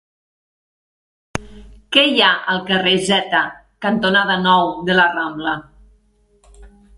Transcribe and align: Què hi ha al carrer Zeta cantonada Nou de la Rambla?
Què 1.95 2.05
hi 2.11 2.23
ha 2.27 2.29
al 2.53 2.63
carrer 2.69 2.93
Zeta 3.09 3.43
cantonada 3.87 4.39
Nou 4.47 4.73
de 4.89 4.97
la 4.97 5.07
Rambla? 5.19 5.55